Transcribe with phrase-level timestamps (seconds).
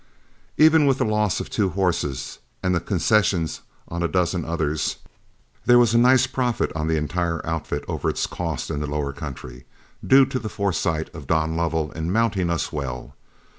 [0.57, 4.95] Even with the loss of two horses and the concessions on a dozen others,
[5.67, 9.13] there was a nice profit on the entire outfit over its cost in the lower
[9.13, 9.65] country,
[10.03, 13.13] due to the foresight of Don Lovell in mounting us well.